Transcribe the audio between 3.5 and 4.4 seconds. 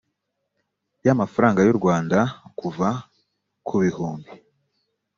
ku bihumbi